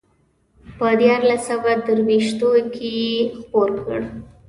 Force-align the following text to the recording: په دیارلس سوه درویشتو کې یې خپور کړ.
په 0.77 0.87
دیارلس 0.99 1.41
سوه 1.49 1.71
درویشتو 1.85 2.49
کې 2.75 2.89
یې 3.03 3.13
خپور 3.39 3.69
کړ. 3.83 3.99